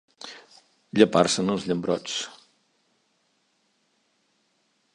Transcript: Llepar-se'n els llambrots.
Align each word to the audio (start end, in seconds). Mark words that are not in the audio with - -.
Llepar-se'n 0.99 1.51
els 1.55 1.67
llambrots. 1.71 2.15